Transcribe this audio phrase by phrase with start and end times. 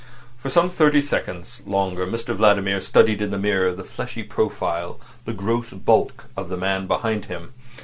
[0.39, 5.31] For some thirty seconds longer Mr Vladimir studied in the mirror the fleshy profile, the
[5.33, 7.53] gross bulk, of the man behind him.